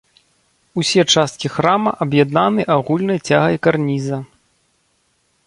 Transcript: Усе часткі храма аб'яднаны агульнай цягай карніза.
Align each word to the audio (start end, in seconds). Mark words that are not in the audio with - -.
Усе 0.81 1.03
часткі 1.13 1.51
храма 1.57 1.91
аб'яднаны 2.07 2.61
агульнай 2.77 3.19
цягай 3.27 3.57
карніза. 3.69 4.17